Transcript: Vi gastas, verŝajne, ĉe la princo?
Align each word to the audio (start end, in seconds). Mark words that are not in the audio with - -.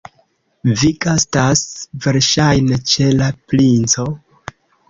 Vi 0.79 0.89
gastas, 1.05 1.61
verŝajne, 2.07 2.83
ĉe 2.93 3.13
la 3.23 3.31
princo? 3.53 4.09